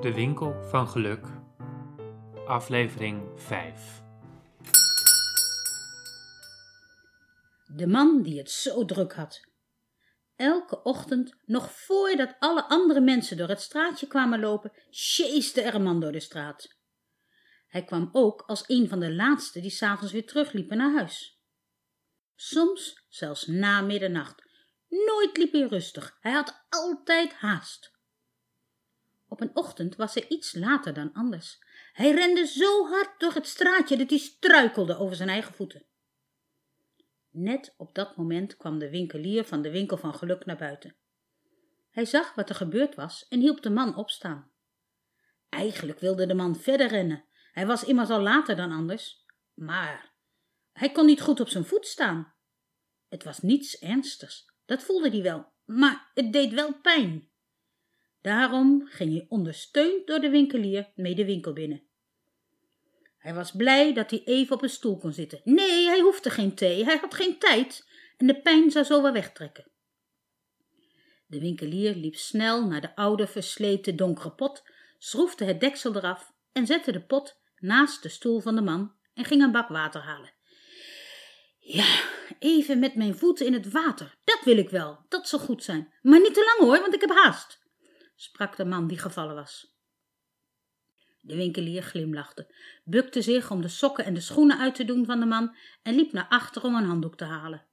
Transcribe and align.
De 0.00 0.14
Winkel 0.14 0.62
van 0.62 0.88
Geluk, 0.88 1.26
aflevering 2.46 3.22
5. 3.34 4.02
De 7.66 7.86
man 7.86 8.22
die 8.22 8.38
het 8.38 8.50
zo 8.50 8.84
druk 8.84 9.14
had. 9.14 9.40
Elke 10.36 10.82
ochtend, 10.82 11.34
nog 11.44 11.72
voordat 11.72 12.36
alle 12.38 12.68
andere 12.68 13.00
mensen 13.00 13.36
door 13.36 13.48
het 13.48 13.60
straatje 13.60 14.06
kwamen 14.06 14.40
lopen, 14.40 14.72
sjeesde 14.90 15.62
er 15.62 15.74
een 15.74 15.82
man 15.82 16.00
door 16.00 16.12
de 16.12 16.20
straat. 16.20 16.76
Hij 17.66 17.84
kwam 17.84 18.08
ook 18.12 18.42
als 18.46 18.64
een 18.66 18.88
van 18.88 19.00
de 19.00 19.14
laatste 19.14 19.60
die 19.60 19.70
s'avonds 19.70 20.12
weer 20.12 20.26
terugliepen 20.26 20.76
naar 20.76 20.92
huis. 20.92 21.40
Soms 22.34 23.06
zelfs 23.08 23.46
na 23.46 23.80
middernacht. 23.80 24.42
Nooit 24.88 25.36
liep 25.36 25.52
hij 25.52 25.66
rustig, 25.66 26.16
hij 26.20 26.32
had 26.32 26.66
altijd 26.68 27.32
haast. 27.32 27.98
Op 29.30 29.40
een 29.40 29.56
ochtend 29.56 29.96
was 29.96 30.14
hij 30.14 30.28
iets 30.28 30.54
later 30.54 30.94
dan 30.94 31.12
anders. 31.12 31.58
Hij 31.92 32.10
rende 32.10 32.46
zo 32.46 32.86
hard 32.86 33.20
door 33.20 33.32
het 33.32 33.46
straatje 33.46 33.96
dat 33.96 34.10
hij 34.10 34.18
struikelde 34.18 34.96
over 34.98 35.16
zijn 35.16 35.28
eigen 35.28 35.54
voeten. 35.54 35.84
Net 37.30 37.74
op 37.76 37.94
dat 37.94 38.16
moment 38.16 38.56
kwam 38.56 38.78
de 38.78 38.90
winkelier 38.90 39.44
van 39.44 39.62
de 39.62 39.70
winkel 39.70 39.96
van 39.96 40.14
geluk 40.14 40.44
naar 40.44 40.56
buiten. 40.56 40.94
Hij 41.90 42.04
zag 42.04 42.34
wat 42.34 42.48
er 42.48 42.54
gebeurd 42.54 42.94
was 42.94 43.26
en 43.28 43.40
hielp 43.40 43.62
de 43.62 43.70
man 43.70 43.96
opstaan. 43.96 44.50
Eigenlijk 45.48 45.98
wilde 45.98 46.26
de 46.26 46.34
man 46.34 46.56
verder 46.56 46.88
rennen. 46.88 47.24
Hij 47.52 47.66
was 47.66 47.84
immers 47.84 48.10
al 48.10 48.20
later 48.20 48.56
dan 48.56 48.72
anders. 48.72 49.24
Maar 49.54 50.12
hij 50.72 50.92
kon 50.92 51.06
niet 51.06 51.20
goed 51.20 51.40
op 51.40 51.48
zijn 51.48 51.64
voet 51.64 51.86
staan. 51.86 52.34
Het 53.08 53.24
was 53.24 53.40
niets 53.40 53.78
ernstigs, 53.78 54.52
dat 54.64 54.82
voelde 54.82 55.10
hij 55.10 55.22
wel, 55.22 55.52
maar 55.64 56.10
het 56.14 56.32
deed 56.32 56.52
wel 56.52 56.80
pijn. 56.80 57.29
Daarom 58.20 58.86
ging 58.86 59.12
hij 59.12 59.26
ondersteund 59.28 60.06
door 60.06 60.20
de 60.20 60.30
winkelier 60.30 60.90
mee 60.94 61.14
de 61.14 61.24
winkel 61.24 61.52
binnen. 61.52 61.82
Hij 63.18 63.34
was 63.34 63.50
blij 63.50 63.94
dat 63.94 64.10
hij 64.10 64.22
even 64.24 64.56
op 64.56 64.62
een 64.62 64.68
stoel 64.68 64.98
kon 64.98 65.12
zitten. 65.12 65.40
Nee, 65.44 65.86
hij 65.86 66.00
hoefde 66.00 66.30
geen 66.30 66.54
thee, 66.54 66.84
hij 66.84 66.96
had 66.96 67.14
geen 67.14 67.38
tijd 67.38 67.88
en 68.16 68.26
de 68.26 68.40
pijn 68.40 68.70
zou 68.70 68.84
zo 68.84 69.02
wel 69.02 69.12
wegtrekken. 69.12 69.64
De 71.26 71.40
winkelier 71.40 71.94
liep 71.94 72.14
snel 72.14 72.66
naar 72.66 72.80
de 72.80 72.96
oude, 72.96 73.26
versleten, 73.26 73.96
donkere 73.96 74.30
pot, 74.30 74.62
schroefde 74.98 75.44
het 75.44 75.60
deksel 75.60 75.96
eraf 75.96 76.32
en 76.52 76.66
zette 76.66 76.92
de 76.92 77.00
pot 77.00 77.40
naast 77.56 78.02
de 78.02 78.08
stoel 78.08 78.40
van 78.40 78.54
de 78.54 78.62
man 78.62 78.92
en 79.14 79.24
ging 79.24 79.42
een 79.42 79.52
bak 79.52 79.68
water 79.68 80.00
halen. 80.00 80.32
Ja, 81.58 82.00
even 82.38 82.78
met 82.78 82.94
mijn 82.94 83.16
voeten 83.16 83.46
in 83.46 83.52
het 83.52 83.70
water, 83.70 84.16
dat 84.24 84.40
wil 84.44 84.56
ik 84.56 84.70
wel, 84.70 85.04
dat 85.08 85.28
zal 85.28 85.38
goed 85.38 85.64
zijn. 85.64 85.92
Maar 86.02 86.20
niet 86.20 86.34
te 86.34 86.44
lang 86.44 86.70
hoor, 86.70 86.80
want 86.80 86.94
ik 86.94 87.00
heb 87.00 87.10
haast 87.10 87.59
sprak 88.20 88.56
de 88.56 88.64
man 88.64 88.86
die 88.86 88.98
gevallen 88.98 89.34
was. 89.34 89.74
De 91.20 91.36
winkelier 91.36 91.82
glimlachte, 91.82 92.54
bukte 92.84 93.22
zich 93.22 93.50
om 93.50 93.62
de 93.62 93.68
sokken 93.68 94.04
en 94.04 94.14
de 94.14 94.20
schoenen 94.20 94.58
uit 94.58 94.74
te 94.74 94.84
doen 94.84 95.04
van 95.04 95.20
de 95.20 95.26
man 95.26 95.56
en 95.82 95.94
liep 95.94 96.12
naar 96.12 96.26
achter 96.28 96.62
om 96.62 96.74
een 96.74 96.84
handdoek 96.84 97.16
te 97.16 97.24
halen. 97.24 97.66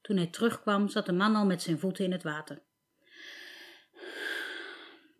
Toen 0.00 0.16
hij 0.16 0.26
terugkwam, 0.26 0.88
zat 0.88 1.06
de 1.06 1.12
man 1.12 1.36
al 1.36 1.46
met 1.46 1.62
zijn 1.62 1.78
voeten 1.78 2.04
in 2.04 2.12
het 2.12 2.22
water. 2.22 2.62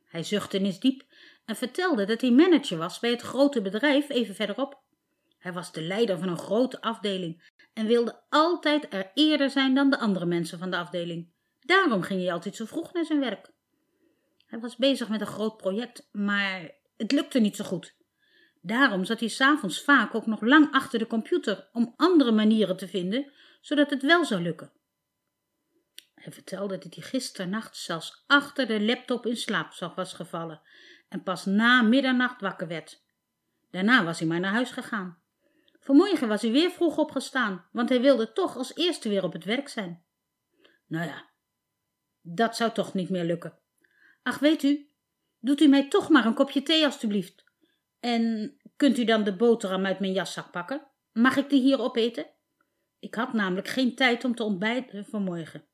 Hij 0.06 0.22
zuchtte 0.22 0.58
eens 0.58 0.80
diep 0.80 1.04
en 1.44 1.56
vertelde 1.56 2.04
dat 2.04 2.20
hij 2.20 2.30
manager 2.30 2.78
was 2.78 2.98
bij 2.98 3.10
het 3.10 3.22
grote 3.22 3.62
bedrijf 3.62 4.08
even 4.08 4.34
verderop. 4.34 4.82
Hij 5.38 5.52
was 5.52 5.72
de 5.72 5.82
leider 5.82 6.18
van 6.18 6.28
een 6.28 6.38
grote 6.38 6.80
afdeling 6.80 7.52
en 7.72 7.86
wilde 7.86 8.22
altijd 8.28 8.86
er 8.92 9.10
eerder 9.14 9.50
zijn 9.50 9.74
dan 9.74 9.90
de 9.90 9.98
andere 9.98 10.26
mensen 10.26 10.58
van 10.58 10.70
de 10.70 10.76
afdeling. 10.76 11.32
Daarom 11.60 12.02
ging 12.02 12.20
hij 12.20 12.32
altijd 12.32 12.56
zo 12.56 12.64
vroeg 12.64 12.92
naar 12.92 13.04
zijn 13.04 13.20
werk. 13.20 13.54
Hij 14.46 14.58
was 14.58 14.76
bezig 14.76 15.08
met 15.08 15.20
een 15.20 15.26
groot 15.26 15.56
project, 15.56 16.08
maar 16.12 16.70
het 16.96 17.12
lukte 17.12 17.38
niet 17.38 17.56
zo 17.56 17.64
goed. 17.64 17.96
Daarom 18.60 19.04
zat 19.04 19.20
hij 19.20 19.28
s'avonds 19.28 19.82
vaak 19.82 20.14
ook 20.14 20.26
nog 20.26 20.40
lang 20.40 20.72
achter 20.72 20.98
de 20.98 21.06
computer 21.06 21.68
om 21.72 21.94
andere 21.96 22.32
manieren 22.32 22.76
te 22.76 22.88
vinden, 22.88 23.32
zodat 23.60 23.90
het 23.90 24.02
wel 24.02 24.24
zou 24.24 24.42
lukken. 24.42 24.72
Hij 26.14 26.32
vertelde 26.32 26.78
dat 26.78 26.94
hij 26.94 27.04
gisternacht 27.04 27.76
zelfs 27.76 28.24
achter 28.26 28.66
de 28.66 28.80
laptop 28.80 29.26
in 29.26 29.36
slaap 29.36 29.92
was 29.94 30.12
gevallen 30.12 30.60
en 31.08 31.22
pas 31.22 31.44
na 31.44 31.82
middernacht 31.82 32.40
wakker 32.40 32.68
werd. 32.68 33.04
Daarna 33.70 34.04
was 34.04 34.18
hij 34.18 34.28
maar 34.28 34.40
naar 34.40 34.52
huis 34.52 34.70
gegaan. 34.70 35.18
Vanmorgen 35.80 36.28
was 36.28 36.42
hij 36.42 36.50
weer 36.50 36.70
vroeg 36.70 36.96
opgestaan, 36.96 37.66
want 37.72 37.88
hij 37.88 38.00
wilde 38.00 38.32
toch 38.32 38.56
als 38.56 38.74
eerste 38.74 39.08
weer 39.08 39.22
op 39.22 39.32
het 39.32 39.44
werk 39.44 39.68
zijn. 39.68 40.04
Nou 40.86 41.06
ja, 41.06 41.24
dat 42.20 42.56
zou 42.56 42.72
toch 42.72 42.94
niet 42.94 43.10
meer 43.10 43.24
lukken. 43.24 43.58
Ach, 44.26 44.38
weet 44.38 44.62
u, 44.62 44.88
doet 45.40 45.60
u 45.60 45.66
mij 45.66 45.88
toch 45.88 46.08
maar 46.08 46.26
een 46.26 46.34
kopje 46.34 46.62
thee 46.62 46.84
alstublieft. 46.84 47.44
En 48.00 48.56
kunt 48.76 48.98
u 48.98 49.04
dan 49.04 49.24
de 49.24 49.36
boterham 49.36 49.86
uit 49.86 50.00
mijn 50.00 50.12
jaszak 50.12 50.50
pakken? 50.50 50.86
Mag 51.12 51.36
ik 51.36 51.50
die 51.50 51.60
hier 51.60 51.80
opeten? 51.80 52.26
Ik 52.98 53.14
had 53.14 53.32
namelijk 53.32 53.68
geen 53.68 53.94
tijd 53.94 54.24
om 54.24 54.34
te 54.34 54.42
ontbijten 54.42 55.04
vanmorgen. 55.04 55.64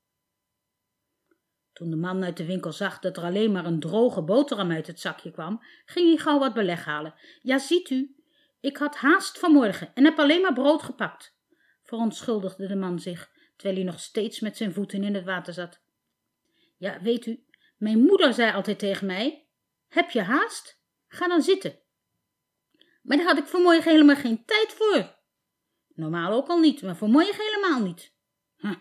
Toen 1.72 1.90
de 1.90 1.96
man 1.96 2.24
uit 2.24 2.36
de 2.36 2.44
winkel 2.44 2.72
zag 2.72 2.98
dat 2.98 3.16
er 3.16 3.22
alleen 3.22 3.52
maar 3.52 3.64
een 3.64 3.80
droge 3.80 4.22
boterham 4.22 4.70
uit 4.70 4.86
het 4.86 5.00
zakje 5.00 5.30
kwam, 5.30 5.62
ging 5.84 6.08
hij 6.08 6.16
gauw 6.16 6.38
wat 6.38 6.54
beleg 6.54 6.84
halen. 6.84 7.14
Ja, 7.40 7.58
ziet 7.58 7.90
u, 7.90 8.16
ik 8.60 8.76
had 8.76 8.96
haast 8.96 9.38
vanmorgen 9.38 9.94
en 9.94 10.04
heb 10.04 10.18
alleen 10.18 10.40
maar 10.40 10.52
brood 10.52 10.82
gepakt, 10.82 11.36
verontschuldigde 11.82 12.66
de 12.66 12.76
man 12.76 12.98
zich, 12.98 13.30
terwijl 13.56 13.76
hij 13.76 13.90
nog 13.90 14.00
steeds 14.00 14.40
met 14.40 14.56
zijn 14.56 14.72
voeten 14.72 15.04
in 15.04 15.14
het 15.14 15.24
water 15.24 15.52
zat. 15.52 15.80
Ja, 16.76 17.02
weet 17.02 17.26
u, 17.26 17.44
mijn 17.82 17.98
moeder 17.98 18.34
zei 18.34 18.52
altijd 18.52 18.78
tegen 18.78 19.06
mij: 19.06 19.48
Heb 19.88 20.10
je 20.10 20.22
haast? 20.22 20.80
Ga 21.08 21.28
dan 21.28 21.42
zitten. 21.42 21.80
Maar 23.02 23.16
daar 23.16 23.26
had 23.26 23.38
ik 23.38 23.46
vanmorgen 23.46 23.90
helemaal 23.90 24.16
geen 24.16 24.44
tijd 24.44 24.72
voor. 24.72 25.16
Normaal 25.88 26.32
ook 26.32 26.48
al 26.48 26.58
niet, 26.58 26.82
maar 26.82 26.96
vanmorgen 26.96 27.44
helemaal 27.44 27.82
niet. 27.82 28.14
Huh. 28.56 28.76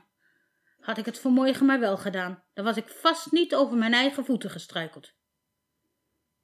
Had 0.79 0.97
ik 0.97 1.05
het 1.05 1.19
vanmorgen 1.19 1.65
maar 1.65 1.79
wel 1.79 1.97
gedaan, 1.97 2.43
dan 2.53 2.65
was 2.65 2.77
ik 2.77 2.89
vast 2.89 3.31
niet 3.31 3.55
over 3.55 3.77
mijn 3.77 3.93
eigen 3.93 4.25
voeten 4.25 4.49
gestruikeld. 4.49 5.13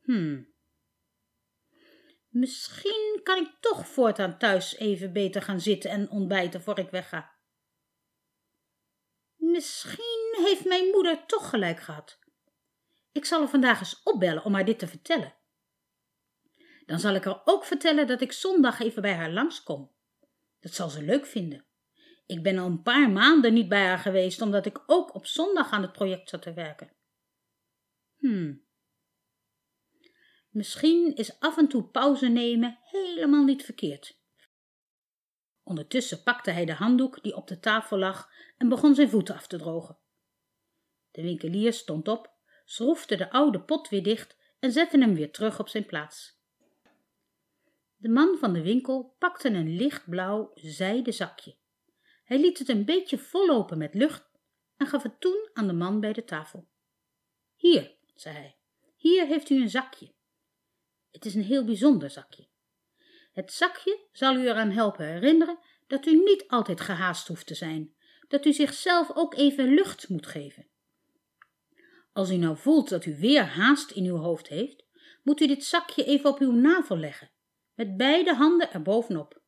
Hmm. 0.01 0.53
Misschien 2.27 3.19
kan 3.23 3.37
ik 3.37 3.57
toch 3.59 3.87
voortaan 3.87 4.37
thuis 4.37 4.75
even 4.75 5.13
beter 5.13 5.41
gaan 5.41 5.61
zitten 5.61 5.89
en 5.89 6.09
ontbijten 6.09 6.61
voor 6.61 6.79
ik 6.79 6.89
wegga. 6.89 7.35
Misschien 9.35 10.35
heeft 10.37 10.65
mijn 10.65 10.89
moeder 10.89 11.25
toch 11.25 11.49
gelijk 11.49 11.79
gehad. 11.79 12.25
Ik 13.17 13.25
zal 13.25 13.41
er 13.41 13.47
vandaag 13.47 13.79
eens 13.79 14.03
opbellen 14.03 14.43
om 14.43 14.53
haar 14.53 14.65
dit 14.65 14.79
te 14.79 14.87
vertellen. 14.87 15.35
Dan 16.85 16.99
zal 16.99 17.15
ik 17.15 17.23
haar 17.23 17.41
ook 17.45 17.65
vertellen 17.65 18.07
dat 18.07 18.21
ik 18.21 18.31
zondag 18.31 18.79
even 18.79 19.01
bij 19.01 19.13
haar 19.13 19.31
langskom. 19.31 19.91
Dat 20.59 20.73
zal 20.73 20.89
ze 20.89 21.03
leuk 21.03 21.25
vinden. 21.25 21.65
Ik 22.25 22.43
ben 22.43 22.57
al 22.57 22.65
een 22.65 22.81
paar 22.81 23.09
maanden 23.09 23.53
niet 23.53 23.69
bij 23.69 23.85
haar 23.85 23.97
geweest, 23.97 24.41
omdat 24.41 24.65
ik 24.65 24.83
ook 24.85 25.15
op 25.15 25.25
zondag 25.25 25.71
aan 25.71 25.81
het 25.81 25.91
project 25.91 26.29
zat 26.29 26.41
te 26.41 26.53
werken. 26.53 26.95
Hmm. 28.17 28.65
Misschien 30.49 31.15
is 31.15 31.39
af 31.39 31.57
en 31.57 31.67
toe 31.67 31.83
pauze 31.83 32.27
nemen 32.27 32.79
helemaal 32.81 33.43
niet 33.43 33.63
verkeerd. 33.63 34.19
Ondertussen 35.63 36.23
pakte 36.23 36.51
hij 36.51 36.65
de 36.65 36.73
handdoek 36.73 37.23
die 37.23 37.35
op 37.35 37.47
de 37.47 37.59
tafel 37.59 37.97
lag 37.97 38.29
en 38.57 38.69
begon 38.69 38.95
zijn 38.95 39.09
voeten 39.09 39.35
af 39.35 39.47
te 39.47 39.57
drogen. 39.57 39.97
De 41.11 41.21
winkelier 41.21 41.73
stond 41.73 42.07
op 42.07 42.35
schroefde 42.69 43.15
de 43.15 43.31
oude 43.31 43.61
pot 43.61 43.89
weer 43.89 44.03
dicht 44.03 44.37
en 44.59 44.71
zette 44.71 44.97
hem 44.97 45.15
weer 45.15 45.31
terug 45.31 45.59
op 45.59 45.69
zijn 45.69 45.85
plaats. 45.85 46.39
De 47.95 48.09
man 48.09 48.37
van 48.37 48.53
de 48.53 48.61
winkel 48.61 49.15
pakte 49.19 49.49
een 49.49 49.75
lichtblauw 49.75 50.51
zijden 50.53 51.13
zakje. 51.13 51.57
Hij 52.23 52.39
liet 52.39 52.59
het 52.59 52.69
een 52.69 52.85
beetje 52.85 53.17
vollopen 53.17 53.77
met 53.77 53.93
lucht 53.93 54.29
en 54.77 54.87
gaf 54.87 55.03
het 55.03 55.19
toen 55.19 55.49
aan 55.53 55.67
de 55.67 55.73
man 55.73 55.99
bij 55.99 56.13
de 56.13 56.23
tafel. 56.23 56.69
Hier, 57.55 57.95
zei 58.15 58.35
hij, 58.35 58.57
hier 58.95 59.25
heeft 59.25 59.49
u 59.49 59.61
een 59.61 59.69
zakje. 59.69 60.13
Het 61.11 61.25
is 61.25 61.35
een 61.35 61.43
heel 61.43 61.65
bijzonder 61.65 62.09
zakje. 62.09 62.47
Het 63.31 63.51
zakje 63.51 64.07
zal 64.11 64.35
u 64.35 64.47
eraan 64.47 64.71
helpen 64.71 65.05
herinneren 65.05 65.59
dat 65.87 66.05
u 66.05 66.23
niet 66.23 66.47
altijd 66.47 66.81
gehaast 66.81 67.27
hoeft 67.27 67.47
te 67.47 67.55
zijn, 67.55 67.95
dat 68.27 68.45
u 68.45 68.53
zichzelf 68.53 69.11
ook 69.13 69.35
even 69.35 69.73
lucht 69.73 70.09
moet 70.09 70.27
geven. 70.27 70.69
Als 72.17 72.31
u 72.31 72.35
nou 72.35 72.57
voelt 72.57 72.89
dat 72.89 73.05
u 73.05 73.17
weer 73.19 73.43
haast 73.43 73.91
in 73.91 74.05
uw 74.05 74.15
hoofd 74.15 74.47
heeft, 74.47 74.85
moet 75.23 75.41
u 75.41 75.47
dit 75.47 75.63
zakje 75.63 76.03
even 76.03 76.29
op 76.29 76.39
uw 76.39 76.51
navel 76.51 76.97
leggen, 76.97 77.31
met 77.73 77.97
beide 77.97 78.35
handen 78.35 78.71
erbovenop. 78.71 79.41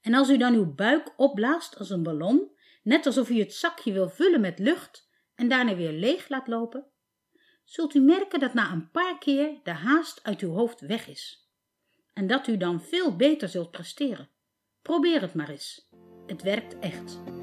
En 0.00 0.14
als 0.14 0.28
u 0.30 0.36
dan 0.36 0.54
uw 0.54 0.74
buik 0.74 1.12
opblaast 1.16 1.78
als 1.78 1.90
een 1.90 2.02
ballon, 2.02 2.50
net 2.82 3.06
alsof 3.06 3.30
u 3.30 3.38
het 3.38 3.54
zakje 3.54 3.92
wil 3.92 4.08
vullen 4.08 4.40
met 4.40 4.58
lucht 4.58 5.08
en 5.34 5.48
daarna 5.48 5.76
weer 5.76 5.92
leeg 5.92 6.28
laat 6.28 6.48
lopen, 6.48 6.86
zult 7.64 7.94
u 7.94 8.00
merken 8.00 8.40
dat 8.40 8.54
na 8.54 8.72
een 8.72 8.90
paar 8.90 9.18
keer 9.18 9.60
de 9.62 9.72
haast 9.72 10.22
uit 10.22 10.40
uw 10.40 10.52
hoofd 10.52 10.80
weg 10.80 11.08
is. 11.08 11.50
En 12.12 12.26
dat 12.26 12.46
u 12.46 12.56
dan 12.56 12.82
veel 12.82 13.16
beter 13.16 13.48
zult 13.48 13.70
presteren. 13.70 14.30
Probeer 14.82 15.20
het 15.20 15.34
maar 15.34 15.48
eens. 15.48 15.88
Het 16.26 16.42
werkt 16.42 16.78
echt. 16.78 17.39